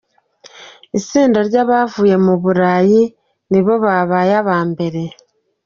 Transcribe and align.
Itsinda 0.99 1.39
ry'abavuye 1.47 2.15
mu 2.25 2.33
Burayi 2.41 3.01
ni 3.51 3.59
bo 3.65 3.73
babaye 3.83 4.33
aba 4.41 4.57
mbere. 4.71 5.01